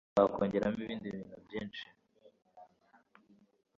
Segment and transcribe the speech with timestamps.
[0.17, 1.85] bakongeramo ibindi bintu byinshi